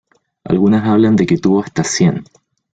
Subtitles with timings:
[0.45, 2.23] Algunas hablan de que tuvo hasta cien.